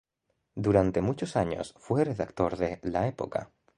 Durante 0.55 1.01
muchos 1.03 1.35
años 1.35 1.75
fue 1.77 2.03
redactor 2.05 2.57
de 2.57 2.79
"La 2.81 3.07
Época". 3.07 3.51